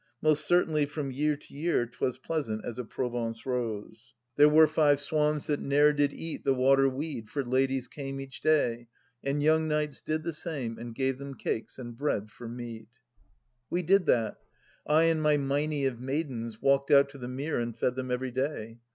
Most 0.19 0.47
certainly, 0.47 0.87
from 0.87 1.11
year 1.11 1.37
to 1.37 1.53
year 1.53 1.85
'Twos 1.85 2.17
pleasant 2.17 2.65
as 2.65 2.79
a 2.79 2.83
Provence 2.83 3.45
rose. 3.45 4.13
114 4.13 4.15
THE 4.15 4.15
LAST 4.15 4.17
DITCH 4.31 4.37
There 4.37 4.49
were 4.49 4.67
five 5.21 5.27
8 5.29 5.31
wans 5.31 5.45
that 5.45 5.59
ne'er 5.59 5.93
did 5.93 6.11
eat 6.11 6.43
The 6.43 6.55
water 6.55 6.89
weed, 6.89 7.29
for 7.29 7.43
ladies 7.45 7.87
came 7.87 8.19
Each 8.19 8.41
day, 8.41 8.87
and 9.23 9.43
young 9.43 9.67
knights 9.67 10.01
did 10.01 10.23
the 10.23 10.33
same, 10.33 10.79
And 10.79 10.95
gave 10.95 11.19
them 11.19 11.35
cakes 11.35 11.77
and 11.77 11.95
bread 11.95 12.31
for 12.31 12.47
meat." 12.47 12.87
We 13.69 13.83
did 13.83 14.07
that. 14.07 14.37
I 14.87 15.03
and 15.03 15.21
my 15.21 15.37
Meinie 15.37 15.85
of 15.85 15.99
maidens 16.01 16.59
walked 16.59 16.89
out 16.89 17.09
to 17.09 17.19
the 17.19 17.27
mere 17.27 17.59
and 17.59 17.77
fed 17.77 17.93
them 17.95 18.09
every 18.09 18.31
day. 18.31 18.79